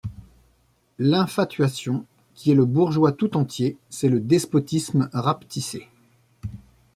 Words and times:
L’infatuation, 0.97 2.07
qui 2.33 2.49
est 2.49 2.55
le 2.55 2.65
bourgeois 2.65 3.11
tout 3.11 3.37
entier, 3.37 3.77
c’est 3.91 4.09
le 4.09 4.19
despotisme 4.19 5.09
rapetissé. 5.13 5.89